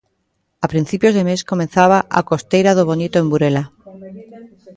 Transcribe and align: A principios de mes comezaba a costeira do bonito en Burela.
A 0.65 0.67
principios 0.73 1.13
de 1.15 1.23
mes 1.29 1.41
comezaba 1.51 1.97
a 2.19 2.21
costeira 2.29 2.71
do 2.77 2.87
bonito 2.89 3.15
en 3.19 3.27
Burela. 3.31 3.63